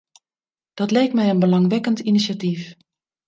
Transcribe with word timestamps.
Dat 0.73 0.91
leek 0.91 1.13
mij 1.13 1.29
een 1.29 1.39
belangwekkend 1.39 1.99
initiatief. 1.99 2.75